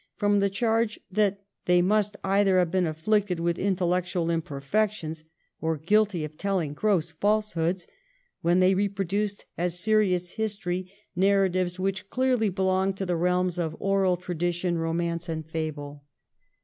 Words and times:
from 0.15 0.39
the 0.39 0.49
charge 0.49 0.99
that 1.11 1.43
they' 1.65 1.79
must 1.83 2.17
either 2.23 2.57
have 2.57 2.71
been 2.71 2.87
afflicted 2.87 3.39
with 3.39 3.59
intellectual 3.59 4.31
imperfections 4.31 5.23
or 5.59 5.77
guilty 5.77 6.23
of 6.25 6.35
telling 6.37 6.73
gross 6.73 7.11
falsehoods,' 7.11 7.85
when 8.41 8.57
they 8.59 8.73
reproduced 8.73 9.45
as 9.59 9.79
serious 9.79 10.31
history 10.31 10.91
narratives 11.15 11.77
which 11.77 12.09
clearly 12.09 12.49
belonged 12.49 12.97
to 12.97 13.05
the 13.05 13.15
realms 13.15 13.59
of 13.59 13.77
oral 13.79 14.17
tradition, 14.17 14.75
romance, 14.79 15.29
and 15.29 15.45
fable. 15.45 16.03